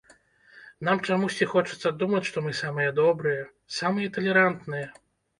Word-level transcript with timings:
Нам 0.87 1.01
чамусьці 1.09 1.47
хочацца 1.51 1.91
думаць, 2.03 2.21
што 2.29 2.41
мы 2.45 2.53
самыя 2.59 2.93
добрыя, 3.01 3.43
самыя 3.75 4.07
талерантныя. 4.17 4.87